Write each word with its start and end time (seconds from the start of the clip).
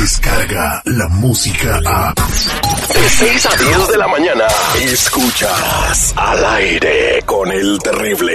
Descarga 0.00 0.80
la 0.86 1.08
música 1.08 1.78
a. 1.84 2.14
De 2.14 3.08
6 3.10 3.46
a 3.46 3.56
10 3.56 3.88
de 3.88 3.98
la 3.98 4.08
mañana. 4.08 4.46
Escuchas 4.82 6.14
al 6.16 6.42
aire 6.56 7.22
con 7.26 7.52
el 7.52 7.78
terrible. 7.80 8.32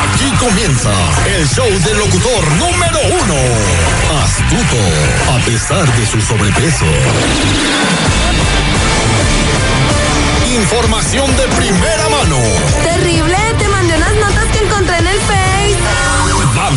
Aquí 0.00 0.36
comienza 0.40 0.90
el 1.36 1.46
show 1.48 1.68
del 1.68 1.98
locutor 1.98 2.50
número 2.52 2.98
uno. 3.10 3.34
Astuto, 4.24 5.32
a 5.32 5.44
pesar 5.44 5.86
de 5.98 6.06
su 6.06 6.20
sobrepeso. 6.22 6.86
Información 10.54 11.36
de 11.36 11.48
primera 11.48 12.08
mano. 12.08 12.38
Terrible, 12.84 13.36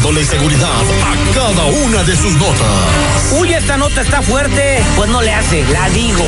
Dándole 0.10 0.26
seguridad 0.26 0.82
a 1.04 1.14
cada 1.36 1.66
una 1.66 2.04
de 2.04 2.16
sus 2.16 2.34
notas. 2.34 3.32
Uy, 3.40 3.54
esta 3.54 3.78
nota 3.78 4.02
está 4.02 4.24
fuerte. 4.24 4.84
Pues 4.96 5.08
no 5.08 5.22
le 5.22 5.32
hace, 5.32 5.64
la 5.72 5.88
digo. 5.90 6.26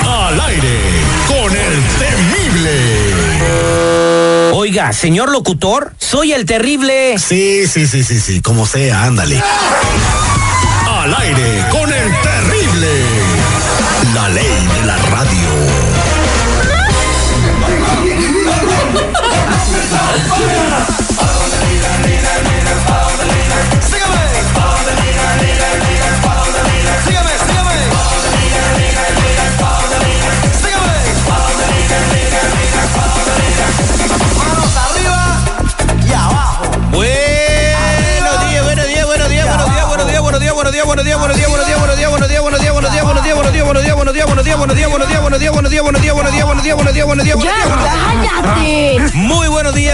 Al 0.00 0.38
aire 0.38 0.78
con 1.28 1.50
el 1.50 1.82
temible. 1.98 3.10
Oiga, 4.52 4.92
señor 4.92 5.30
locutor, 5.30 5.94
soy 5.96 6.34
el 6.34 6.44
terrible. 6.44 7.18
Sí, 7.18 7.66
sí, 7.66 7.86
sí, 7.86 8.04
sí, 8.04 8.20
sí, 8.20 8.42
como 8.42 8.66
sea, 8.66 9.04
ándale. 9.04 9.42
Al 10.90 11.14
aire 11.22 11.64
con 11.70 11.90
el 11.90 12.12
terrible. 12.20 13.02
La 14.12 14.28
ley 14.28 14.68
de 14.74 14.86
la 14.86 14.98
radio. 14.98 15.48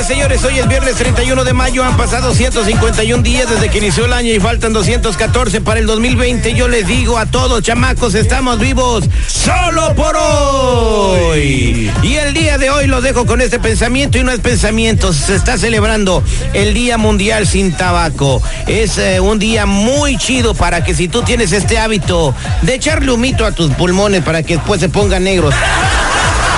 Señores. 0.08 0.42
Hoy 0.42 0.58
es 0.58 0.66
viernes 0.66 0.94
31 0.94 1.44
de 1.44 1.52
mayo. 1.52 1.84
Han 1.84 1.98
pasado 1.98 2.32
151 2.32 3.22
días 3.22 3.50
desde 3.50 3.68
que 3.68 3.76
inició 3.76 4.06
el 4.06 4.14
año 4.14 4.32
y 4.32 4.40
faltan 4.40 4.72
214 4.72 5.60
para 5.60 5.80
el 5.80 5.86
2020. 5.86 6.54
Yo 6.54 6.66
les 6.66 6.86
digo 6.86 7.18
a 7.18 7.26
todos, 7.26 7.62
chamacos, 7.62 8.14
estamos 8.14 8.58
vivos 8.58 9.04
solo 9.26 9.94
por 9.94 10.16
hoy. 10.16 11.92
Y 12.02 12.14
el 12.14 12.32
día 12.32 12.56
de 12.56 12.70
hoy 12.70 12.86
lo 12.86 13.02
dejo 13.02 13.26
con 13.26 13.42
este 13.42 13.58
pensamiento 13.58 14.16
y 14.16 14.24
no 14.24 14.32
es 14.32 14.40
pensamiento. 14.40 15.12
Se 15.12 15.34
está 15.34 15.58
celebrando 15.58 16.24
el 16.54 16.72
Día 16.72 16.96
Mundial 16.96 17.46
sin 17.46 17.72
Tabaco. 17.72 18.42
Es 18.66 18.96
eh, 18.96 19.20
un 19.20 19.38
día 19.38 19.66
muy 19.66 20.16
chido 20.16 20.54
para 20.54 20.82
que 20.84 20.94
si 20.94 21.08
tú 21.08 21.20
tienes 21.20 21.52
este 21.52 21.78
hábito 21.78 22.34
de 22.62 22.74
echarle 22.76 23.12
humito 23.12 23.44
a 23.44 23.52
tus 23.52 23.72
pulmones 23.74 24.22
para 24.22 24.42
que 24.42 24.56
después 24.56 24.80
se 24.80 24.88
pongan 24.88 25.24
negros. 25.24 25.54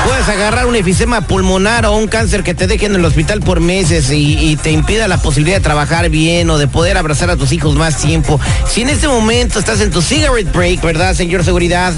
Puedes 0.05 0.29
agarrar 0.29 0.67
un 0.67 0.77
efisema 0.77 1.21
pulmonar 1.21 1.85
o 1.87 1.95
un 1.95 2.09
cáncer 2.09 2.43
que 2.43 2.55
te 2.55 2.67
deje 2.67 2.87
en 2.87 2.95
el 2.95 3.05
hospital 3.05 3.41
por 3.41 3.61
meses 3.61 4.11
y, 4.11 4.57
te 4.63 4.71
impida 4.71 5.09
la 5.09 5.19
posibilidad 5.19 5.57
de 5.59 5.63
trabajar 5.63 6.11
bien 6.11 6.51
o 6.51 6.59
de 6.59 6.67
poder 6.67 6.97
abrazar 6.97 7.31
a 7.31 7.37
tus 7.37 7.53
hijos 7.53 7.75
más 7.77 7.99
tiempo. 7.99 8.41
Si 8.69 8.83
en 8.83 8.89
este 8.89 9.09
momento 9.09 9.59
estás 9.59 9.81
en 9.81 9.91
tu 9.91 10.03
cigarette 10.03 10.53
break, 10.53 10.83
¿verdad, 10.83 11.15
señor 11.15 11.45
seguridad? 11.45 11.93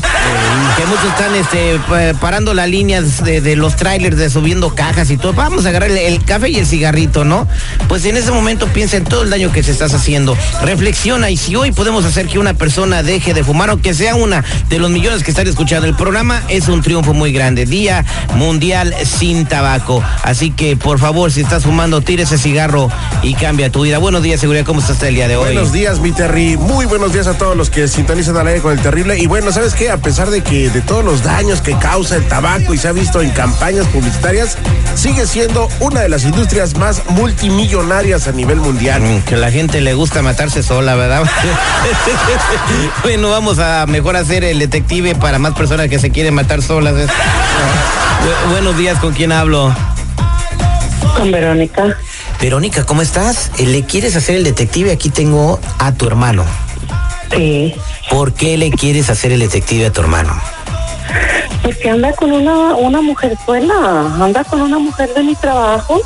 que 0.76 0.86
muchos 0.86 1.04
están 1.04 1.34
este, 1.34 1.78
pa- 1.88 2.18
parando 2.20 2.54
las 2.54 2.68
líneas 2.68 3.22
de, 3.24 3.56
los 3.56 3.76
trailers, 3.76 4.16
de 4.16 4.30
subiendo 4.30 4.74
cajas 4.74 5.10
y 5.10 5.16
todo. 5.16 5.32
Vamos 5.32 5.66
a 5.66 5.70
agarrar 5.70 5.90
el, 5.90 6.24
café 6.24 6.50
y 6.50 6.56
el 6.56 6.66
cigarrito, 6.66 7.24
¿no? 7.24 7.46
Pues 7.88 8.04
en 8.04 8.16
ese 8.16 8.30
momento 8.30 8.66
piensa 8.68 8.96
en 8.96 9.04
todo 9.04 9.22
el 9.22 9.30
daño 9.30 9.52
que 9.52 9.62
se 9.62 9.70
estás 9.70 9.94
haciendo. 9.94 10.36
Reflexiona 10.62 11.30
y 11.30 11.36
si 11.36 11.56
hoy 11.56 11.72
podemos 11.72 12.04
hacer 12.04 12.26
que 12.26 12.38
una 12.38 12.54
persona 12.54 13.02
deje 13.02 13.34
de 13.34 13.44
fumar, 13.44 13.70
aunque 13.70 13.94
sea 13.94 14.14
una 14.14 14.44
de 14.68 14.78
los 14.78 14.90
millones 14.90 15.22
que 15.22 15.30
están 15.30 15.46
escuchando 15.46 15.86
el 15.86 15.94
programa, 15.94 16.42
es 16.48 16.68
un 16.68 16.82
triunfo 16.82 17.12
muy 17.14 17.32
grande. 17.32 17.66
Día 17.66 17.91
Mundial 18.34 18.94
sin 19.04 19.46
tabaco. 19.46 20.02
Así 20.22 20.50
que, 20.50 20.76
por 20.76 20.98
favor, 20.98 21.30
si 21.30 21.40
estás 21.42 21.64
fumando, 21.64 22.00
tira 22.00 22.22
ese 22.22 22.38
cigarro 22.38 22.88
y 23.22 23.34
cambia 23.34 23.70
tu 23.70 23.82
vida. 23.82 23.98
Buenos 23.98 24.22
días, 24.22 24.40
seguridad. 24.40 24.64
¿Cómo 24.64 24.80
estás 24.80 25.02
el 25.02 25.14
día 25.14 25.28
de 25.28 25.36
hoy? 25.36 25.52
Buenos 25.54 25.72
días, 25.72 26.00
mi 26.00 26.12
Terry. 26.12 26.56
Muy 26.56 26.86
buenos 26.86 27.12
días 27.12 27.26
a 27.26 27.34
todos 27.36 27.56
los 27.56 27.70
que 27.70 27.88
sintonizan 27.88 28.36
al 28.36 28.46
aire 28.46 28.60
con 28.60 28.72
el 28.72 28.80
terrible. 28.80 29.18
Y 29.18 29.26
bueno, 29.26 29.52
¿sabes 29.52 29.74
qué? 29.74 29.90
A 29.90 29.98
pesar 29.98 30.30
de 30.30 30.42
que 30.42 30.70
de 30.70 30.80
todos 30.80 31.04
los 31.04 31.22
daños 31.22 31.60
que 31.60 31.76
causa 31.78 32.16
el 32.16 32.26
tabaco 32.26 32.74
y 32.74 32.78
se 32.78 32.88
ha 32.88 32.92
visto 32.92 33.20
en 33.20 33.30
campañas 33.30 33.86
publicitarias, 33.88 34.56
sigue 34.94 35.26
siendo 35.26 35.68
una 35.80 36.00
de 36.00 36.08
las 36.08 36.24
industrias 36.24 36.76
más 36.76 37.02
multimillonarias 37.10 38.26
a 38.28 38.32
nivel 38.32 38.58
mundial. 38.58 39.02
Mm, 39.02 39.22
Que 39.22 39.34
a 39.34 39.38
la 39.38 39.50
gente 39.50 39.80
le 39.80 39.94
gusta 39.94 40.22
matarse 40.22 40.62
sola, 40.62 40.94
¿verdad? 40.94 41.22
bueno, 43.02 43.30
vamos 43.30 43.58
a 43.58 43.86
mejor 43.86 44.16
hacer 44.16 44.44
el 44.44 44.58
detective 44.58 45.14
para 45.14 45.38
más 45.38 45.54
personas 45.54 45.88
que 45.88 45.98
se 45.98 46.10
quieren 46.10 46.34
matar 46.34 46.62
solas. 46.62 46.94
Bu- 48.24 48.50
buenos 48.50 48.76
días, 48.76 48.98
¿con 48.98 49.12
quién 49.14 49.32
hablo? 49.32 49.74
Con 51.16 51.30
Verónica. 51.30 51.96
Verónica, 52.40 52.84
¿cómo 52.84 53.02
estás? 53.02 53.50
Eh, 53.58 53.66
¿Le 53.66 53.84
quieres 53.84 54.16
hacer 54.16 54.36
el 54.36 54.44
detective? 54.44 54.90
Aquí 54.92 55.10
tengo 55.10 55.60
a 55.78 55.92
tu 55.92 56.06
hermano. 56.06 56.44
Sí. 57.34 57.74
¿Por 58.10 58.32
qué 58.34 58.56
le 58.56 58.70
quieres 58.70 59.10
hacer 59.10 59.32
el 59.32 59.40
detective 59.40 59.86
a 59.86 59.92
tu 59.92 60.00
hermano? 60.00 60.34
Porque 61.62 61.90
anda 61.90 62.12
con 62.12 62.32
una, 62.32 62.74
una 62.74 63.00
mujer 63.00 63.36
buena, 63.46 64.16
anda 64.22 64.44
con 64.44 64.60
una 64.60 64.78
mujer 64.78 65.12
de 65.14 65.22
mi 65.22 65.34
trabajo 65.36 66.00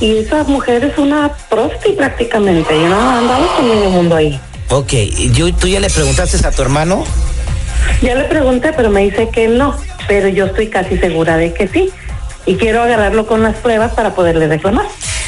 y 0.00 0.18
esa 0.18 0.44
mujer 0.44 0.84
es 0.84 0.98
una 0.98 1.30
prosti 1.48 1.92
prácticamente. 1.92 2.74
Yo 2.80 2.88
no 2.88 3.10
andaba 3.10 3.46
con 3.56 3.68
medio 3.68 3.90
mundo 3.90 4.16
ahí. 4.16 4.38
Ok, 4.68 4.92
yo, 5.32 5.52
¿tú 5.54 5.66
ya 5.68 5.80
le 5.80 5.90
preguntaste 5.90 6.46
a 6.46 6.50
tu 6.52 6.62
hermano? 6.62 7.04
Ya 8.02 8.14
le 8.14 8.24
pregunté, 8.24 8.72
pero 8.72 8.90
me 8.90 9.02
dice 9.02 9.28
que 9.30 9.48
no, 9.48 9.74
pero 10.08 10.28
yo 10.28 10.46
estoy 10.46 10.68
casi 10.68 10.96
segura 10.98 11.36
de 11.36 11.52
que 11.52 11.68
sí. 11.68 11.90
Y 12.46 12.56
quiero 12.56 12.82
agarrarlo 12.82 13.26
con 13.26 13.42
las 13.42 13.56
pruebas 13.56 13.92
para 13.92 14.14
poderle 14.14 14.48
reclamar. 14.48 14.86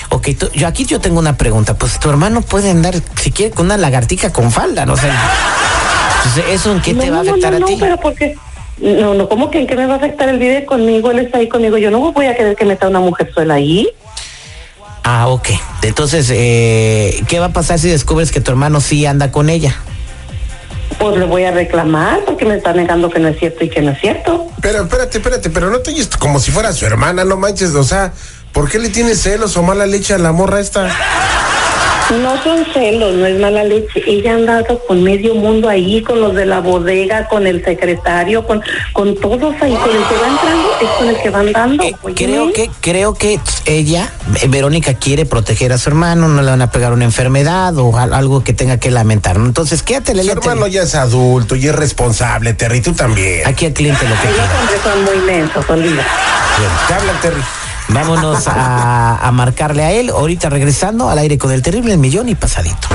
Ok, 0.09 0.29
tú- 0.39 0.51
yo 0.55 0.67
aquí 0.67 0.85
yo 0.87 0.99
tengo 1.01 1.19
una 1.19 1.37
pregunta. 1.37 1.75
Pues 1.75 1.99
tu 2.01 2.09
hermano 2.09 2.41
puede 2.43 2.71
andar, 2.71 2.95
si 3.21 3.31
quiere, 3.31 3.53
con 3.53 3.67
una 3.67 3.77
lagartica 3.77 4.33
con 4.33 4.51
falda, 4.51 4.87
no 4.87 4.97
sé. 4.97 5.09
Entonces, 6.19 6.45
¿eso 6.51 6.73
en 6.73 6.81
qué 6.81 6.95
te 6.95 7.07
no, 7.07 7.13
va 7.13 7.21
a 7.21 7.25
no, 7.25 7.31
afectar 7.31 7.51
no, 7.53 7.57
a 7.57 7.61
no, 7.61 7.67
ti? 7.67 7.77
pero 7.79 7.97
porque... 7.99 8.35
No, 8.79 9.15
no, 9.15 9.29
¿cómo 9.29 9.51
que 9.51 9.61
en 9.61 9.67
qué 9.67 9.77
me 9.77 9.87
va 9.87 9.95
a 9.95 9.97
afectar? 9.99 10.29
Él 10.29 10.39
vive 10.39 10.65
conmigo, 10.65 11.11
él 11.11 11.19
está 11.21 11.39
ahí 11.39 11.49
conmigo. 11.49 11.77
Yo 11.79 11.91
no 11.91 12.01
voy 12.13 12.27
a 12.27 12.35
querer 12.35 12.57
que 12.57 12.65
meta 12.65 12.89
una 12.89 13.01
mujer 13.01 13.31
sola 13.35 13.55
ahí. 13.55 13.89
Ah, 15.05 15.29
ok. 15.29 15.49
Entonces, 15.83 16.29
eh, 16.33 17.23
¿qué 17.29 17.39
va 17.39 17.47
a 17.47 17.53
pasar 17.53 17.79
si 17.79 17.89
descubres 17.89 18.33
que 18.33 18.41
tu 18.41 18.51
hermano 18.51 18.81
sí 18.81 19.05
anda 19.07 19.31
con 19.31 19.51
ella? 19.51 19.77
Pues 21.03 21.17
le 21.17 21.25
voy 21.25 21.43
a 21.43 21.51
reclamar 21.51 22.21
porque 22.25 22.45
me 22.45 22.55
está 22.55 22.73
negando 22.73 23.11
que 23.11 23.19
no 23.19 23.27
es 23.27 23.37
cierto 23.37 23.65
y 23.65 23.69
que 23.69 23.83
no 23.83 23.91
es 23.91 23.99
cierto. 23.99 24.47
Pero 24.61 24.83
espérate, 24.85 25.19
espérate, 25.19 25.51
pero 25.51 25.69
no 25.69 25.81
te 25.81 25.91
oyes 25.91 26.07
como 26.17 26.39
si 26.39 26.53
fuera 26.53 26.73
su 26.73 26.87
hermana, 26.87 27.25
no 27.25 27.37
manches. 27.37 27.75
O 27.75 27.83
sea, 27.83 28.13
¿por 28.53 28.71
qué 28.71 28.79
le 28.79 28.89
tienes 28.89 29.21
celos 29.21 29.57
o 29.57 29.65
mala 29.65 29.85
leche 29.85 30.15
a 30.15 30.19
la 30.19 30.31
morra 30.31 30.61
esta? 30.61 30.89
No 32.21 32.43
son 32.43 32.65
celos, 32.75 33.15
no 33.15 33.25
es 33.27 33.39
mala 33.41 33.65
leche. 33.65 34.03
Ella 34.07 34.33
ha 34.33 34.35
andado 34.35 34.79
con 34.87 35.03
medio 35.03 35.35
mundo 35.35 35.69
ahí, 35.69 36.03
con 36.03 36.21
los 36.21 36.35
de 36.35 36.45
la 36.45 36.61
bodega, 36.61 37.27
con 37.29 37.47
el 37.47 37.65
secretario, 37.65 38.47
con, 38.47 38.63
con 38.93 39.17
todos 39.17 39.55
ahí. 39.63 39.75
Con 39.75 39.91
el 39.91 40.03
que 40.05 40.15
va 40.19 40.29
entrando 40.29 40.69
es 40.83 40.89
con 40.99 41.09
el 41.09 41.17
que 41.23 41.31
va 41.31 41.41
andando. 41.41 41.85
Eh, 41.85 41.95
creo 42.15 42.53
que 42.53 42.71
creo 42.81 43.15
que 43.15 43.41
ella, 43.65 44.13
eh, 44.43 44.49
Verónica, 44.49 44.95
quiere 44.95 45.25
proteger 45.25 45.73
a 45.73 45.79
su 45.79 45.89
hermano, 45.89 46.29
no 46.29 46.43
le 46.43 46.51
van 46.51 46.63
a 46.63 46.71
pegar 46.71 46.93
una 46.93 47.05
enfermedad 47.05 47.77
o 47.79 47.97
al- 47.97 48.13
algo 48.13 48.45
que 48.45 48.53
tenga 48.53 48.77
que 48.79 48.91
lamentar. 48.91 49.39
¿no? 49.39 49.47
Entonces, 49.47 49.83
quédate, 49.83 50.13
Su 50.23 50.31
hermano 50.33 50.67
ya 50.67 50.83
es 50.83 50.95
adulto 50.95 51.57
y 51.57 51.67
es 51.67 51.75
responsable, 51.75 52.53
Terry, 52.55 52.81
tú 52.83 52.93
también. 52.93 53.47
Aquí 53.47 53.67
al 53.67 53.73
cliente 53.73 54.07
lo 54.07 54.15
que 54.21 54.27
Los 54.29 54.35
quiera. 54.37 54.61
hombres 54.61 54.81
son 54.83 55.05
muy 55.05 55.27
mensos, 55.27 55.65
olvida. 55.71 56.07
Bien, 56.59 56.71
Te 56.89 56.95
habla 56.95 57.13
Terry. 57.23 57.41
Vámonos 57.93 58.47
a, 58.49 59.17
a 59.27 59.33
marcarle 59.33 59.85
a 59.85 59.93
él. 59.93 60.11
Ahorita 60.11 60.49
regresando 60.49 61.09
al 61.11 61.19
aire 61.19 61.39
con 61.39 61.53
el 61.53 61.63
terrible 61.63 61.93
el 61.93 61.99
millón 61.99 62.29
y 62.29 62.35
pasadito. 62.35 62.89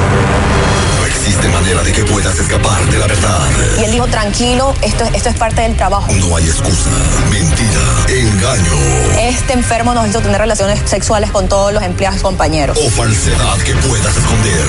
No 0.99 1.05
existe 1.05 1.47
manera 1.49 1.83
de 1.83 1.91
que 1.91 2.03
puedas 2.05 2.37
escapar 2.39 2.83
de 2.85 2.97
la 2.97 3.07
verdad. 3.07 3.39
Y 3.79 3.83
él 3.83 3.91
dijo, 3.91 4.07
tranquilo, 4.07 4.73
esto, 4.81 5.03
esto 5.13 5.29
es 5.29 5.35
parte 5.35 5.61
del 5.61 5.75
trabajo. 5.75 6.11
No 6.11 6.35
hay 6.35 6.45
excusa, 6.45 6.89
mentira, 7.29 7.81
engaño 8.07 8.71
Este 9.19 9.53
enfermo 9.53 9.93
nos 9.93 10.07
hizo 10.07 10.19
tener 10.21 10.39
relaciones 10.39 10.79
sexuales 10.85 11.29
con 11.31 11.47
todos 11.47 11.73
los 11.73 11.83
empleados 11.83 12.19
y 12.19 12.23
compañeros. 12.23 12.77
o 12.83 12.89
falsedad 12.89 13.57
que 13.57 13.73
puedas 13.75 14.15
esconder. 14.17 14.65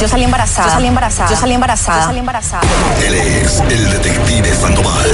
Yo 0.00 0.08
salí 0.08 0.24
embarazada. 0.24 0.68
Yo 0.68 0.74
salí 0.74 0.86
embarazada. 0.88 1.30
Yo 1.30 1.36
salí 1.36 1.54
embarazada. 1.54 2.00
Yo 2.00 2.06
salí 2.06 2.18
embarazada. 2.20 2.62
Él 3.06 3.14
es 3.14 3.60
el 3.68 3.90
detective 3.90 4.54
Sandoval. 4.60 5.10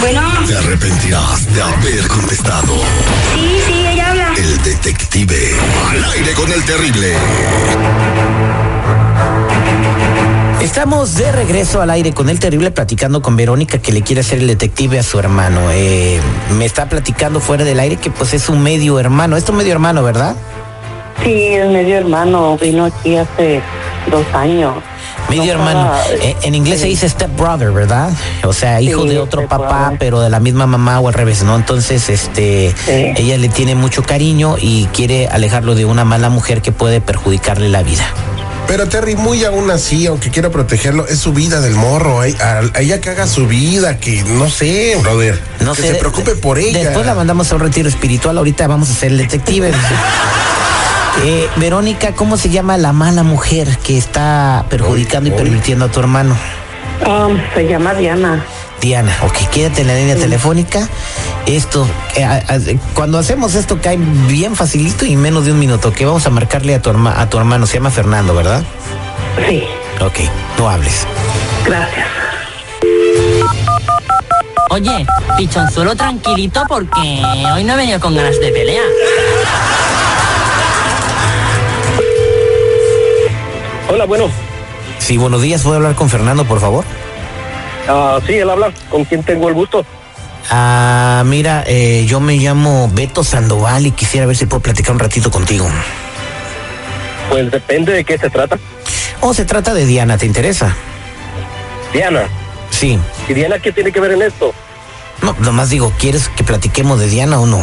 Bueno, 0.00 0.22
arrepentirás 0.74 1.54
de 1.54 1.62
haber 1.62 2.08
contestado. 2.08 2.74
sí, 3.34 3.60
sí, 3.64 3.86
ella 3.86 4.10
habla. 4.10 4.32
El 4.36 4.62
detective 4.62 5.36
al 5.88 6.04
aire 6.12 6.32
con 6.32 6.50
el 6.50 6.64
terrible. 6.64 7.12
Estamos 10.60 11.14
de 11.14 11.30
regreso 11.30 11.80
al 11.80 11.90
aire 11.90 12.12
con 12.12 12.28
el 12.28 12.40
terrible 12.40 12.72
platicando 12.72 13.22
con 13.22 13.36
Verónica 13.36 13.78
que 13.78 13.92
le 13.92 14.02
quiere 14.02 14.22
hacer 14.22 14.40
el 14.40 14.48
detective 14.48 14.98
a 14.98 15.04
su 15.04 15.18
hermano. 15.20 15.60
Eh, 15.70 16.18
me 16.58 16.64
está 16.64 16.88
platicando 16.88 17.38
fuera 17.38 17.62
del 17.62 17.78
aire 17.78 17.96
que 17.96 18.10
pues 18.10 18.34
es 18.34 18.48
un 18.48 18.60
medio 18.60 18.98
hermano. 18.98 19.36
Es 19.36 19.44
tu 19.44 19.52
medio 19.52 19.72
hermano, 19.72 20.02
¿verdad? 20.02 20.34
Sí, 21.22 21.52
es 21.52 21.70
medio 21.70 21.98
hermano. 21.98 22.58
Vino 22.58 22.86
aquí 22.86 23.16
hace 23.16 23.62
dos 24.10 24.26
años. 24.34 24.74
Medio 25.30 25.44
No 25.44 25.50
hermano. 25.68 25.92
Eh, 26.20 26.36
en 26.42 26.54
inglés 26.54 26.80
se 26.80 26.86
dice 26.86 27.08
step 27.08 27.34
brother, 27.36 27.72
¿verdad? 27.72 28.10
O 28.44 28.52
sea, 28.52 28.80
hijo 28.80 29.02
Sí, 29.02 29.08
de 29.08 29.18
otro 29.18 29.48
papá, 29.48 29.80
brother. 29.80 29.98
pero 29.98 30.20
de 30.20 30.30
la 30.30 30.38
misma 30.40 30.66
mamá 30.66 31.00
o 31.00 31.08
al 31.08 31.14
revés, 31.14 31.42
¿no? 31.42 31.56
Entonces, 31.56 32.08
este, 32.08 32.74
Sí. 32.86 33.12
ella 33.16 33.38
le 33.38 33.48
tiene 33.48 33.74
mucho 33.74 34.02
cariño 34.02 34.56
y 34.60 34.86
quiere 34.86 35.26
alejarlo 35.28 35.74
de 35.74 35.84
una 35.86 36.04
mala 36.04 36.28
mujer 36.28 36.62
que 36.62 36.72
puede 36.72 37.00
perjudicarle 37.00 37.68
la 37.68 37.82
vida. 37.82 38.04
Pero 38.66 38.88
Terry, 38.88 39.14
muy 39.14 39.44
aún 39.44 39.70
así, 39.70 40.06
aunque 40.06 40.30
quiera 40.30 40.50
protegerlo, 40.50 41.06
es 41.06 41.18
su 41.18 41.32
vida 41.34 41.60
del 41.60 41.74
morro. 41.74 42.20
A, 42.20 42.24
a- 42.24 42.62
a 42.74 42.80
ella 42.80 42.98
que 43.00 43.10
haga 43.10 43.26
su 43.26 43.46
vida, 43.46 43.98
que 43.98 44.22
no 44.24 44.48
sé, 44.48 44.96
brother. 45.02 45.38
No 45.60 45.74
que 45.74 45.82
sé, 45.82 45.88
se 45.88 45.94
preocupe 45.96 46.34
por 46.34 46.58
ella. 46.58 46.78
Después 46.84 47.04
la 47.04 47.14
mandamos 47.14 47.50
a 47.52 47.56
un 47.56 47.60
retiro 47.60 47.88
espiritual. 47.90 48.38
Ahorita 48.38 48.66
vamos 48.66 48.88
a 48.90 48.94
ser 48.94 49.12
el 49.12 49.18
detective. 49.18 49.70
Eh, 51.22 51.48
Verónica, 51.56 52.12
¿cómo 52.14 52.36
se 52.36 52.50
llama 52.50 52.76
la 52.76 52.92
mala 52.92 53.22
mujer 53.22 53.78
que 53.78 53.96
está 53.96 54.64
perjudicando 54.68 55.28
y 55.30 55.32
pervirtiendo 55.32 55.86
a 55.86 55.88
tu 55.90 56.00
hermano? 56.00 56.36
Um, 57.06 57.38
se 57.54 57.66
llama 57.66 57.94
Diana. 57.94 58.44
Diana, 58.80 59.16
ok, 59.22 59.48
quédate 59.50 59.82
en 59.82 59.86
la 59.86 59.94
línea 59.94 60.16
telefónica. 60.16 60.86
Esto, 61.46 61.86
eh, 62.16 62.78
cuando 62.94 63.18
hacemos 63.18 63.54
esto 63.54 63.78
cae 63.80 63.96
bien 64.28 64.54
facilito 64.56 65.06
y 65.06 65.12
en 65.14 65.22
menos 65.22 65.46
de 65.46 65.52
un 65.52 65.58
minuto. 65.58 65.92
Que 65.92 66.04
vamos 66.04 66.26
a 66.26 66.30
marcarle 66.30 66.74
a 66.74 66.82
tu, 66.82 66.90
herma- 66.90 67.14
a 67.18 67.30
tu 67.30 67.38
hermano, 67.38 67.66
se 67.66 67.74
llama 67.74 67.90
Fernando, 67.90 68.34
¿verdad? 68.34 68.62
Sí, 69.48 69.64
Ok, 70.00 70.18
no 70.58 70.68
hables. 70.68 71.06
gracias. 71.64 72.06
Oye, 74.70 75.06
pichonzuelo 75.38 75.94
tranquilito 75.94 76.64
porque 76.68 77.22
hoy 77.54 77.62
no 77.64 77.74
he 77.74 77.76
venido 77.76 78.00
con 78.00 78.14
ganas 78.16 78.38
de 78.40 78.50
pelea. 78.50 78.82
Hola, 83.88 84.04
bueno. 84.06 84.30
Sí, 84.98 85.16
buenos 85.16 85.42
días, 85.42 85.62
¿puedo 85.62 85.76
hablar 85.76 85.94
con 85.94 86.08
Fernando, 86.08 86.44
por 86.44 86.60
favor? 86.60 86.84
Ah, 87.88 88.18
sí, 88.26 88.34
él 88.34 88.48
habla. 88.48 88.72
¿Con 88.90 89.04
quién 89.04 89.22
tengo 89.22 89.48
el 89.48 89.54
gusto? 89.54 89.84
Ah, 90.50 91.22
mira, 91.26 91.64
eh, 91.66 92.04
yo 92.06 92.20
me 92.20 92.36
llamo 92.36 92.90
Beto 92.92 93.24
Sandoval 93.24 93.86
y 93.86 93.90
quisiera 93.92 94.26
ver 94.26 94.36
si 94.36 94.46
puedo 94.46 94.62
platicar 94.62 94.92
un 94.92 94.98
ratito 94.98 95.30
contigo. 95.30 95.66
Pues 97.28 97.50
depende 97.50 97.92
de 97.92 98.04
qué 98.04 98.18
se 98.18 98.30
trata. 98.30 98.58
Oh, 99.20 99.34
se 99.34 99.44
trata 99.44 99.74
de 99.74 99.86
Diana, 99.86 100.18
¿te 100.18 100.26
interesa? 100.26 100.74
Diana. 101.92 102.28
Sí. 102.70 102.98
¿Y 103.28 103.34
Diana 103.34 103.58
qué 103.58 103.72
tiene 103.72 103.92
que 103.92 104.00
ver 104.00 104.12
en 104.12 104.22
esto? 104.22 104.52
No, 105.22 105.34
nomás 105.40 105.70
digo, 105.70 105.92
¿quieres 105.98 106.28
que 106.28 106.44
platiquemos 106.44 107.00
de 107.00 107.08
Diana 107.08 107.38
o 107.38 107.46
no? 107.46 107.62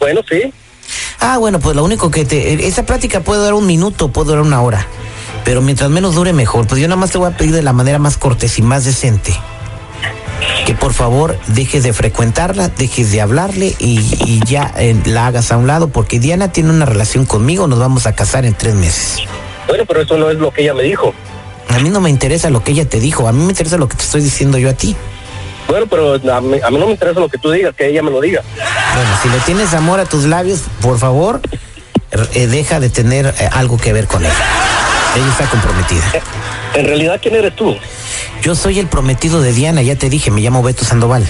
Bueno, 0.00 0.20
sí. 0.28 0.52
Ah, 1.20 1.38
bueno, 1.38 1.58
pues 1.58 1.74
lo 1.74 1.84
único 1.84 2.10
que 2.10 2.24
te... 2.24 2.66
Esa 2.66 2.86
plática 2.86 3.20
puede 3.20 3.40
durar 3.40 3.54
un 3.54 3.66
minuto, 3.66 4.08
puede 4.08 4.28
durar 4.28 4.42
una 4.42 4.62
hora. 4.62 4.86
Pero 5.44 5.62
mientras 5.62 5.90
menos 5.90 6.14
dure, 6.14 6.32
mejor. 6.32 6.66
Pues 6.66 6.80
yo 6.80 6.88
nada 6.88 7.00
más 7.00 7.10
te 7.10 7.18
voy 7.18 7.30
a 7.30 7.36
pedir 7.36 7.52
de 7.52 7.62
la 7.62 7.72
manera 7.72 7.98
más 7.98 8.16
cortés 8.16 8.58
y 8.58 8.62
más 8.62 8.84
decente. 8.84 9.34
Que 10.66 10.74
por 10.74 10.92
favor 10.92 11.38
dejes 11.48 11.82
de 11.82 11.92
frecuentarla, 11.92 12.68
dejes 12.68 13.10
de 13.10 13.20
hablarle 13.20 13.74
y, 13.78 14.00
y 14.26 14.40
ya 14.46 14.72
eh, 14.76 14.94
la 15.06 15.26
hagas 15.26 15.50
a 15.50 15.56
un 15.56 15.66
lado, 15.66 15.88
porque 15.88 16.20
Diana 16.20 16.52
tiene 16.52 16.70
una 16.70 16.84
relación 16.84 17.24
conmigo, 17.24 17.66
nos 17.66 17.78
vamos 17.78 18.06
a 18.06 18.14
casar 18.14 18.44
en 18.44 18.54
tres 18.54 18.74
meses. 18.74 19.20
Bueno, 19.66 19.84
pero 19.86 20.02
eso 20.02 20.16
no 20.18 20.30
es 20.30 20.38
lo 20.38 20.50
que 20.50 20.62
ella 20.62 20.74
me 20.74 20.82
dijo. 20.82 21.14
A 21.70 21.78
mí 21.78 21.90
no 21.90 22.00
me 22.00 22.10
interesa 22.10 22.50
lo 22.50 22.62
que 22.62 22.72
ella 22.72 22.88
te 22.88 23.00
dijo, 23.00 23.28
a 23.28 23.32
mí 23.32 23.42
me 23.42 23.50
interesa 23.50 23.76
lo 23.78 23.88
que 23.88 23.96
te 23.96 24.04
estoy 24.04 24.22
diciendo 24.22 24.58
yo 24.58 24.70
a 24.70 24.74
ti. 24.74 24.94
Bueno, 25.68 25.86
pero 25.86 26.14
a 26.14 26.40
mí, 26.40 26.58
a 26.62 26.70
mí 26.70 26.78
no 26.78 26.86
me 26.86 26.92
interesa 26.92 27.20
lo 27.20 27.28
que 27.28 27.38
tú 27.38 27.50
digas, 27.50 27.74
que 27.74 27.86
ella 27.86 28.02
me 28.02 28.10
lo 28.10 28.20
diga. 28.20 28.42
Bueno, 28.94 29.10
si 29.22 29.28
le 29.28 29.38
tienes 29.40 29.74
amor 29.74 30.00
a 30.00 30.06
tus 30.06 30.24
labios, 30.24 30.62
por 30.80 30.98
favor, 30.98 31.40
eh, 32.34 32.46
deja 32.46 32.80
de 32.80 32.88
tener 32.88 33.26
eh, 33.26 33.48
algo 33.52 33.76
que 33.76 33.92
ver 33.92 34.06
con 34.06 34.24
ella. 34.24 34.34
Ella 35.14 35.28
está 35.28 35.44
comprometida. 35.46 36.04
En 36.74 36.86
realidad, 36.86 37.18
¿quién 37.20 37.34
eres 37.34 37.54
tú? 37.54 37.76
Yo 38.42 38.54
soy 38.54 38.78
el 38.78 38.86
prometido 38.86 39.42
de 39.42 39.52
Diana, 39.52 39.82
ya 39.82 39.96
te 39.96 40.08
dije, 40.08 40.30
me 40.30 40.40
llamo 40.40 40.62
Beto 40.62 40.84
Sandoval. 40.84 41.26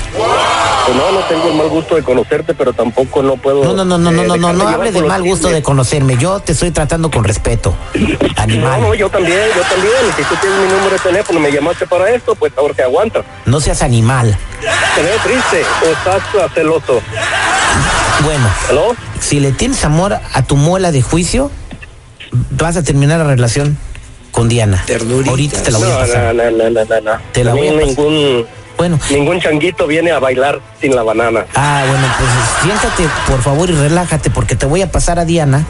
Pues 0.89 0.97
no, 0.97 1.13
no 1.13 1.21
tengo 1.27 1.49
el 1.49 1.55
mal 1.55 1.69
gusto 1.69 1.97
de 1.97 2.03
conocerte, 2.03 2.55
pero 2.55 2.73
tampoco 2.73 3.23
no 3.23 3.37
puedo... 3.37 3.63
No, 3.63 3.75
no, 3.75 3.85
no, 3.85 3.99
no, 3.99 4.11
eh, 4.11 4.27
no, 4.27 4.37
no, 4.37 4.37
no, 4.39 4.53
no 4.55 4.59
llevar 4.61 4.75
hable 4.77 4.87
por 4.87 4.95
de 4.95 5.01
los 5.01 5.09
mal 5.09 5.23
gusto 5.23 5.49
de 5.51 5.63
conocerme. 5.63 6.17
Yo 6.17 6.41
te 6.41 6.53
estoy 6.53 6.71
tratando 6.71 7.11
con 7.11 7.25
respeto. 7.25 7.75
No, 7.95 8.17
Animal. 8.37 8.81
no, 8.81 8.95
yo 8.95 9.11
también, 9.11 9.39
yo 9.55 9.61
también. 9.69 9.93
Si 10.17 10.23
tú 10.25 10.35
tienes 10.41 10.59
mi 10.61 10.69
número 10.69 10.91
de 10.93 10.99
teléfono 10.99 11.39
y 11.41 11.43
me 11.43 11.53
llamaste 11.53 11.87
para 11.87 12.09
esto, 12.11 12.35
pues 12.37 12.55
ahora 12.57 12.73
te 12.73 12.83
aguantas. 12.85 13.23
No 13.45 13.61
seas 13.61 13.83
animal. 13.83 14.35
¿Te 14.95 15.03
ves 15.03 15.23
triste 15.23 15.63
o 15.87 15.93
estás 15.93 16.23
celoso? 16.55 17.03
Bueno, 18.25 18.47
¿Aló? 18.71 18.97
si 19.21 19.41
le 19.41 19.53
tienes 19.53 19.85
amor 19.85 20.15
a 20.33 20.43
tu 20.45 20.57
muela 20.57 20.91
de 20.91 21.03
juicio, 21.03 21.51
vas 22.53 22.79
a 22.79 22.83
terminar 22.83 23.19
la 23.19 23.25
relación 23.27 23.77
con 24.31 24.49
Diana. 24.49 24.85
Ahorita 25.29 25.63
te 25.63 25.71
la 25.71 25.79
voy 25.79 25.89
a 25.89 25.93
No, 25.93 25.99
pasar. 26.01 26.35
no, 26.35 26.51
no, 26.51 26.71
no, 26.71 26.85
no, 26.85 27.01
no. 27.03 27.19
Te 27.33 27.45
la 27.45 27.53
voy 27.55 27.69
a 27.69 27.73
pasar. 27.73 27.87
ningún, 27.87 28.47
Bueno. 28.79 28.99
ningún 29.11 29.41
changuito 29.41 29.87
viene 29.89 30.13
a 30.13 30.21
bailar 30.21 30.61
sin 30.81 30.95
la 30.95 31.03
banana. 31.03 31.45
Ah, 31.55 31.85
bueno, 31.87 32.07
pues 32.17 32.31
siéntate 32.63 33.09
por 33.29 33.43
favor 33.43 33.69
y 33.69 33.73
relájate 33.75 34.31
porque 34.31 34.55
te 34.55 34.67
voy 34.67 34.83
a 34.83 34.91
pasar 34.93 35.19
a 35.19 35.25
Diana 35.25 35.67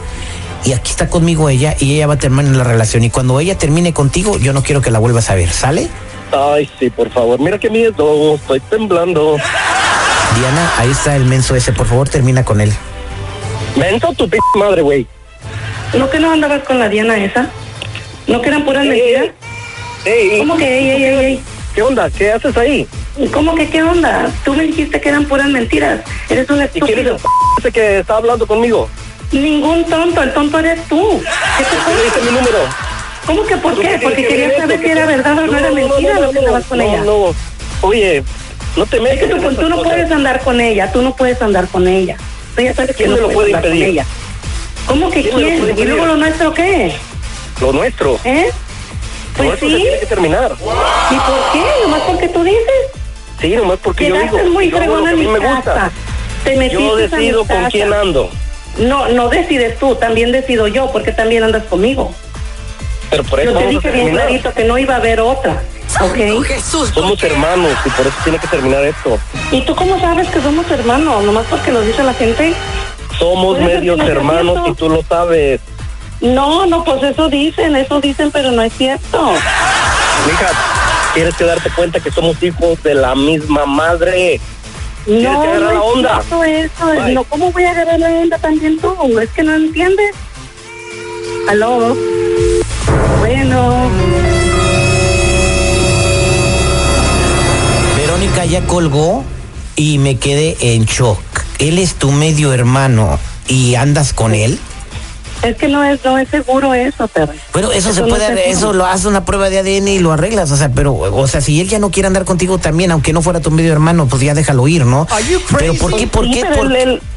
y 0.63 0.73
aquí 0.73 0.91
está 0.91 1.09
conmigo 1.09 1.49
ella 1.49 1.75
y 1.79 1.95
ella 1.95 2.05
va 2.05 2.13
a 2.13 2.17
terminar 2.19 2.55
la 2.55 2.63
relación 2.63 3.03
y 3.03 3.09
cuando 3.09 3.39
ella 3.39 3.57
termine 3.57 3.93
contigo 3.93 4.37
yo 4.37 4.53
no 4.53 4.61
quiero 4.61 4.81
que 4.81 4.91
la 4.91 4.99
vuelvas 4.99 5.31
a 5.31 5.35
ver, 5.35 5.49
¿sale? 5.49 5.89
Ay, 6.31 6.69
sí, 6.79 6.91
por 6.91 7.09
favor. 7.09 7.39
Mira 7.39 7.57
qué 7.57 7.71
miedo. 7.71 8.35
Estoy 8.35 8.59
temblando. 8.59 9.37
Diana, 10.35 10.71
ahí 10.77 10.91
está 10.91 11.15
el 11.15 11.25
menso 11.25 11.55
ese, 11.55 11.73
por 11.73 11.87
favor 11.87 12.07
termina 12.07 12.45
con 12.45 12.61
él. 12.61 12.71
Mento 13.75 14.13
tu 14.13 14.29
p 14.29 14.37
madre, 14.55 14.83
güey. 14.83 15.07
¿No 15.97 16.07
que 16.11 16.19
no 16.19 16.31
andabas 16.31 16.61
con 16.63 16.77
la 16.77 16.87
Diana 16.87 17.17
esa? 17.17 17.49
¿No 18.27 18.39
que 18.39 18.49
eran 18.49 18.63
puras 18.65 18.85
mentiras? 18.85 19.29
Ey, 20.05 20.37
¿Cómo 20.37 20.55
que, 20.55 20.77
ey, 20.77 20.89
ey, 20.91 21.03
ey, 21.03 21.25
ey? 21.25 21.43
¿Qué 21.73 21.81
onda? 21.81 22.09
¿Qué 22.11 22.31
haces 22.31 22.55
ahí? 22.57 22.87
¿Cómo 23.33 23.53
que 23.55 23.69
qué 23.69 23.83
onda? 23.83 24.29
Tú 24.45 24.53
me 24.53 24.63
dijiste 24.63 25.01
que 25.01 25.09
eran 25.09 25.25
puras 25.25 25.47
mentiras. 25.47 26.01
Eres 26.29 26.49
un 26.49 26.61
¿Y 26.63 26.67
quién 26.67 26.83
es 26.99 27.05
estúpido. 27.07 27.17
el 27.63 27.73
que 27.73 27.99
está 27.99 28.15
hablando 28.17 28.47
conmigo? 28.47 28.89
Ningún 29.31 29.83
tonto, 29.85 30.23
el 30.23 30.33
tonto 30.33 30.59
eres 30.59 30.81
tú. 30.87 31.21
¿Qué 31.57 31.63
te 31.63 31.69
¿Qué 31.69 31.95
le 31.95 32.03
dice 32.03 32.19
mi 32.21 32.27
pasa? 32.27 32.31
número? 32.39 32.57
¿Cómo 33.25 33.43
que 33.45 33.57
por 33.57 33.73
¿Tú 33.75 33.81
qué? 33.81 33.99
Porque 34.01 34.21
que 34.23 34.27
querías 34.27 34.49
ver 34.51 34.57
saber 34.61 34.79
si 34.79 34.85
era 34.89 35.05
verdad 35.05 35.37
o 35.37 35.45
no 35.47 35.57
era 35.57 35.71
mentira 35.71 36.19
lo 36.19 36.31
que 36.31 36.39
andabas 36.39 36.65
con 36.65 36.81
ella. 36.81 37.03
No, 37.03 37.35
Oye, 37.81 38.23
no 38.75 38.85
te 38.85 38.99
metas. 38.99 39.29
Es 39.29 39.33
que 39.35 39.35
tú, 39.49 39.55
tú 39.55 39.69
no 39.69 39.81
puedes 39.83 40.11
andar 40.11 40.39
con 40.41 40.59
ella, 40.61 40.91
tú 40.91 41.01
no 41.01 41.15
puedes 41.15 41.41
andar 41.41 41.67
con 41.67 41.87
ella. 41.87 42.17
Tú 42.55 42.61
ya 42.61 42.73
sabes 42.73 42.91
que 42.95 43.03
¿Quién 43.03 43.11
no 43.11 43.17
lo 43.17 43.29
puede 43.29 43.47
andar 43.49 43.61
con 43.63 43.71
impedir? 43.73 43.89
ella. 43.93 44.05
¿Cómo 44.87 45.09
que 45.11 45.21
¿Quién 45.21 45.37
¿Y 45.37 45.41
luego 45.41 45.69
impedir? 45.69 45.89
lo 45.95 46.17
nuestro 46.17 46.53
qué? 46.53 46.93
Lo 47.61 47.73
nuestro. 47.73 48.19
¿Eh? 48.23 48.49
Pues 49.37 49.59
sí. 49.59 49.69
se 49.69 49.75
tiene 49.77 49.99
que 49.99 50.05
terminar. 50.07 50.51
¿Y 50.59 51.15
por 51.15 51.51
qué? 51.53 51.63
Nomás 51.83 52.01
porque 52.01 52.27
tú 52.29 52.43
dices. 52.43 52.63
Sí, 53.39 53.55
nomás 53.55 53.79
porque 53.81 54.09
yo 54.09 54.17
digo. 54.19 54.37
Muy 54.51 54.69
yo 54.69 54.77
hago 54.77 54.97
lo 54.97 55.03
fregón 55.03 55.03
que 55.03 55.09
a 55.09 55.13
a 55.13 55.15
mí 55.15 55.25
mi 55.25 55.27
me 55.33 55.39
casa. 55.39 55.55
gusta. 55.55 55.91
Te 56.43 56.55
metiste 56.57 56.83
Yo 56.83 56.93
a 56.93 56.95
mi 56.95 57.01
decido 57.01 57.39
con 57.39 57.47
casa. 57.57 57.69
quién 57.69 57.93
ando. 57.93 58.29
No, 58.77 59.09
no 59.09 59.29
decides 59.29 59.77
tú, 59.79 59.95
también 59.95 60.31
decido 60.31 60.67
yo, 60.67 60.91
porque 60.91 61.11
también 61.11 61.43
andas 61.43 61.63
conmigo. 61.65 62.13
Pero 63.09 63.23
por 63.23 63.39
eso 63.39 63.51
Yo 63.51 63.57
te 63.59 63.67
dije 63.67 63.91
bien 63.91 64.11
clarito 64.11 64.53
que 64.53 64.63
no 64.63 64.77
iba 64.77 64.93
a 64.93 64.97
haber 64.97 65.19
otra, 65.19 65.61
¿ok? 65.99 66.17
Somos 66.93 67.21
hermanos 67.23 67.71
y 67.85 67.89
por 67.89 68.05
eso 68.07 68.15
tiene 68.23 68.37
que 68.39 68.47
terminar 68.47 68.83
esto. 68.85 69.17
¿Y 69.51 69.61
tú 69.61 69.75
cómo 69.75 69.99
sabes 69.99 70.27
que 70.29 70.39
somos 70.41 70.69
hermanos? 70.69 71.23
Nomás 71.23 71.45
porque 71.49 71.71
lo 71.71 71.81
dice 71.81 72.03
la 72.03 72.13
gente. 72.13 72.53
Somos 73.17 73.59
medios 73.59 73.99
hermanos 73.99 74.59
y 74.67 74.73
tú 74.75 74.87
lo 74.89 75.01
sabes. 75.03 75.59
No, 76.21 76.65
no, 76.67 76.83
pues 76.83 77.01
eso 77.03 77.29
dicen, 77.29 77.75
eso 77.75 77.99
dicen, 77.99 78.29
pero 78.31 78.51
no 78.51 78.61
es 78.61 78.71
cierto. 78.73 79.31
Mija, 80.27 80.49
tienes 81.13 81.35
que 81.35 81.43
darte 81.45 81.69
cuenta 81.71 81.99
que 81.99 82.11
somos 82.11 82.41
hijos 82.43 82.81
de 82.83 82.93
la 82.95 83.15
misma 83.15 83.65
madre. 83.65 84.39
Tienes 85.05 85.23
No, 85.23 85.41
que 85.41 85.47
agarrar 85.47 85.61
no 85.61 85.73
la 85.73 85.81
onda. 85.81 86.21
cierto 86.21 86.43
eso. 86.43 86.85
Bye. 87.03 87.13
No, 87.13 87.23
¿cómo 87.23 87.51
voy 87.51 87.63
a 87.63 87.71
agarrar 87.71 87.99
la 87.99 88.09
onda 88.09 88.37
también 88.37 88.77
tú? 88.79 89.19
Es 89.19 89.29
que 89.31 89.43
no 89.43 89.55
entiendes. 89.55 90.11
Aló. 91.47 91.95
Bueno. 93.19 93.89
Verónica 97.97 98.45
ya 98.45 98.61
colgó 98.61 99.23
y 99.75 99.97
me 99.97 100.17
quedé 100.17 100.57
en 100.61 100.85
shock. 100.85 101.19
Él 101.59 101.79
es 101.79 101.95
tu 101.95 102.11
medio 102.11 102.53
hermano 102.53 103.19
y 103.47 103.75
andas 103.75 104.13
con 104.13 104.33
él. 104.33 104.59
Es 105.41 105.55
que 105.55 105.67
no 105.69 105.83
es, 105.83 106.03
no 106.03 106.17
es 106.17 106.27
seguro 106.27 106.73
eso, 106.73 107.07
Terry. 107.07 107.39
Bueno, 107.53 107.71
eso, 107.71 107.93
se 107.93 108.01
no 108.01 108.07
puede, 108.07 108.49
es 108.49 108.57
eso 108.57 108.73
lo 108.73 108.85
haces 108.85 109.05
una 109.05 109.23
prueba 109.23 109.49
de 109.49 109.59
ADN 109.59 109.87
y 109.87 109.99
lo 109.99 110.11
arreglas, 110.11 110.51
o 110.51 110.57
sea, 110.57 110.69
pero, 110.69 110.93
o 110.93 111.27
sea, 111.27 111.39
si 111.39 111.61
él 111.61 111.69
ya 111.69 111.79
no 111.79 111.91
quiere 111.91 112.07
andar 112.07 112.25
contigo 112.25 112.57
también, 112.57 112.91
aunque 112.91 113.13
no 113.13 113.21
fuera 113.21 113.39
tu 113.39 113.49
medio 113.49 113.71
hermano, 113.71 114.07
pues 114.07 114.21
ya 114.21 114.33
déjalo 114.33 114.67
ir, 114.67 114.85
¿no? 114.85 115.07
Pero 115.57 115.73
¿por 115.75 115.95
qué, 115.95 116.07
por 116.07 116.29
qué, 116.29 116.45
por, 116.45 116.69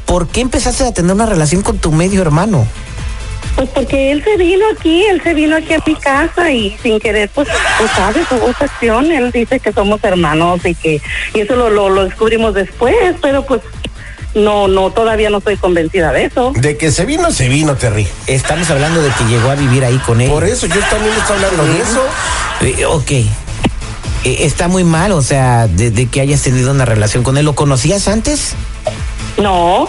por 0.05 0.27
qué 0.27 0.41
empezaste 0.41 0.85
a 0.85 0.93
tener 0.93 1.13
una 1.13 1.25
relación 1.25 1.61
con 1.61 1.79
tu 1.79 1.91
medio 1.91 2.21
hermano? 2.21 2.65
Pues 3.55 3.69
porque 3.69 4.11
él 4.11 4.23
se 4.23 4.35
vino 4.37 4.65
aquí, 4.75 5.03
él 5.03 5.21
se 5.21 5.33
vino 5.33 5.55
aquí 5.55 5.73
a 5.73 5.79
mi 5.85 5.95
casa 5.95 6.51
y 6.51 6.75
sin 6.81 6.99
querer, 6.99 7.29
pues, 7.33 7.47
pues 7.77 7.91
sabes, 7.91 8.25
hubo 8.31 8.47
acción. 8.47 9.11
Él 9.11 9.31
dice 9.31 9.59
que 9.59 9.71
somos 9.71 10.03
hermanos 10.03 10.65
y 10.65 10.73
que, 10.73 11.01
y 11.35 11.39
eso 11.39 11.55
lo, 11.55 11.69
lo, 11.69 11.89
lo 11.89 12.05
descubrimos 12.05 12.55
después, 12.55 12.95
pero 13.21 13.45
pues 13.45 13.61
no, 14.35 14.67
no, 14.67 14.91
todavía 14.91 15.29
no 15.29 15.37
estoy 15.39 15.57
convencida 15.57 16.11
de 16.11 16.25
eso. 16.25 16.53
De 16.55 16.77
que 16.77 16.91
se 16.91 17.05
vino, 17.05 17.31
se 17.31 17.49
vino, 17.49 17.75
Terry. 17.75 18.07
Estamos 18.27 18.69
hablando 18.69 19.01
de 19.01 19.09
que 19.11 19.23
llegó 19.25 19.49
a 19.49 19.55
vivir 19.55 19.83
ahí 19.85 19.97
con 19.99 20.21
él. 20.21 20.29
Por 20.29 20.43
eso 20.43 20.65
yo 20.67 20.79
también 20.89 21.13
estoy 21.15 21.35
hablando 21.37 21.63
de 21.65 21.79
eso. 21.81 22.01
Eh, 22.61 22.85
ok. 22.85 23.11
Eh, 23.11 23.25
está 24.45 24.67
muy 24.67 24.83
mal, 24.83 25.11
o 25.11 25.21
sea, 25.21 25.67
de, 25.67 25.91
de 25.91 26.05
que 26.07 26.21
hayas 26.21 26.41
tenido 26.41 26.71
una 26.71 26.85
relación 26.85 27.23
con 27.23 27.37
él. 27.37 27.45
¿Lo 27.45 27.55
conocías 27.55 28.07
antes? 28.07 28.53
No. 29.37 29.87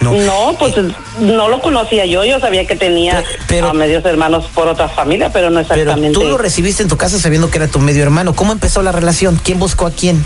No. 0.00 0.12
No, 0.12 0.56
pues 0.58 0.74
no 1.18 1.48
lo 1.48 1.62
conocía 1.62 2.04
yo, 2.04 2.24
yo 2.26 2.38
sabía 2.38 2.66
que 2.66 2.76
tenía 2.76 3.24
Pero- 3.48 3.70
a 3.70 3.72
medios 3.72 4.04
hermanos 4.04 4.44
por 4.54 4.68
otra 4.68 4.86
familia, 4.88 5.32
pero 5.32 5.48
no 5.48 5.62
Pero 5.62 5.74
exactamente. 5.80 6.12
tú 6.18 6.24
lo 6.24 6.36
recibiste 6.36 6.82
en 6.82 6.90
tu 6.90 6.98
casa 6.98 7.18
sabiendo 7.18 7.48
que 7.50 7.56
era 7.56 7.68
tu 7.68 7.78
medio 7.78 8.02
hermano. 8.02 8.34
¿Cómo 8.34 8.52
empezó 8.52 8.82
la 8.82 8.92
relación? 8.92 9.40
¿Quién 9.42 9.58
buscó 9.58 9.86
a 9.86 9.90
quién? 9.92 10.22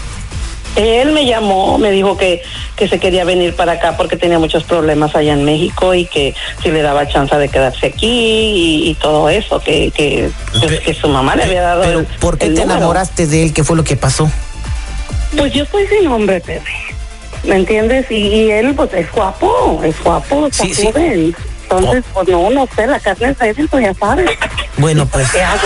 Él 0.78 1.10
me 1.12 1.26
llamó, 1.26 1.76
me 1.76 1.90
dijo 1.90 2.16
que, 2.16 2.40
que 2.76 2.86
se 2.88 2.98
quería 3.00 3.24
venir 3.24 3.54
para 3.56 3.72
acá 3.72 3.96
porque 3.96 4.16
tenía 4.16 4.38
muchos 4.38 4.62
problemas 4.64 5.14
allá 5.16 5.32
en 5.32 5.44
México 5.44 5.92
y 5.92 6.04
que 6.06 6.34
si 6.62 6.70
le 6.70 6.82
daba 6.82 7.08
chance 7.08 7.34
de 7.36 7.48
quedarse 7.48 7.86
aquí 7.86 8.06
y, 8.06 8.90
y 8.90 8.94
todo 8.94 9.28
eso, 9.28 9.58
que, 9.60 9.90
que, 9.90 10.30
pues, 10.60 10.80
que 10.80 10.94
su 10.94 11.08
mamá 11.08 11.34
le 11.34 11.44
había 11.44 11.62
dado. 11.62 11.82
Pero 11.82 11.98
el- 12.00 12.06
¿por 12.06 12.38
qué 12.38 12.46
el 12.46 12.54
te 12.54 12.60
número. 12.60 12.78
enamoraste 12.78 13.26
de 13.26 13.42
él? 13.42 13.52
¿Qué 13.52 13.64
fue 13.64 13.76
lo 13.76 13.82
que 13.84 13.96
pasó? 13.96 14.30
Pues 15.36 15.52
yo 15.52 15.64
estoy 15.64 15.86
sin 15.88 16.04
nombre, 16.04 16.40
Pepe. 16.40 16.70
¿Me 17.44 17.56
entiendes? 17.56 18.10
Y, 18.10 18.14
y 18.16 18.50
él, 18.50 18.74
pues 18.74 18.92
es 18.94 19.10
guapo, 19.12 19.80
es 19.84 19.94
guapo, 20.02 20.46
está 20.46 20.64
Sí, 20.64 20.74
sí. 20.74 21.34
Entonces, 21.70 22.04
pues 22.14 22.28
no, 22.28 22.50
no 22.50 22.68
sé, 22.74 22.86
la 22.86 22.98
carne 23.00 23.30
es 23.30 23.38
débil, 23.38 23.68
pues 23.68 23.84
ya 23.84 23.94
sabes. 23.94 24.30
Bueno, 24.78 25.06
pues 25.06 25.30
¿Qué 25.30 25.42
hago? 25.42 25.60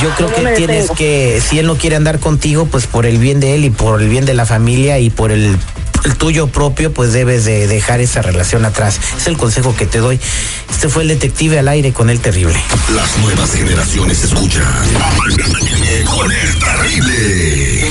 yo 0.00 0.10
creo 0.10 0.28
No 0.28 0.34
que 0.34 0.52
tienes 0.56 0.76
detengo. 0.82 0.94
que, 0.96 1.42
si 1.48 1.58
él 1.58 1.66
no 1.66 1.76
quiere 1.76 1.96
andar 1.96 2.18
contigo, 2.18 2.66
pues 2.66 2.86
por 2.86 3.06
el 3.06 3.18
bien 3.18 3.40
de 3.40 3.54
él 3.54 3.64
y 3.64 3.70
por 3.70 4.02
el 4.02 4.08
bien 4.08 4.24
de 4.26 4.34
la 4.34 4.44
familia 4.46 4.98
y 4.98 5.10
por 5.10 5.30
el, 5.32 5.56
el 6.04 6.14
tuyo 6.16 6.48
propio, 6.48 6.92
pues 6.92 7.12
debes 7.12 7.44
de 7.44 7.66
dejar 7.66 8.00
esa 8.00 8.20
relación 8.20 8.64
atrás. 8.64 8.98
Es 9.16 9.26
el 9.26 9.36
consejo 9.38 9.74
que 9.76 9.86
te 9.86 9.98
doy. 9.98 10.20
Este 10.70 10.88
fue 10.88 11.02
el 11.02 11.08
detective 11.08 11.58
al 11.58 11.68
aire 11.68 11.92
con 11.92 12.10
el 12.10 12.20
terrible. 12.20 12.60
Las 12.94 13.16
nuevas 13.18 13.52
generaciones 13.52 14.22
escuchan 14.24 14.64
con 16.14 16.30
el 16.30 16.58
terrible. 16.58 17.90